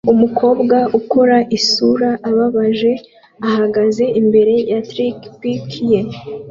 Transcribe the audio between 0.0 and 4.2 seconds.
Umukobwa ukora isura ibabaje ahagaze